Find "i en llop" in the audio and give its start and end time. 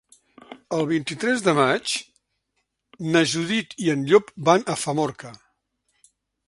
3.85-4.35